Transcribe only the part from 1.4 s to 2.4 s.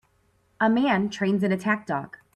an attack dog.